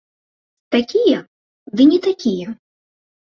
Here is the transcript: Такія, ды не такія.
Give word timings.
Такія, 0.75 1.19
ды 1.75 1.81
не 1.91 1.99
такія. 2.09 2.47